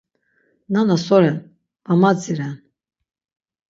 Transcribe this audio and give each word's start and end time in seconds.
Nana 0.77 0.97
so 1.05 1.21
ren, 1.25 1.39
va 1.87 2.01
madziren. 2.01 2.61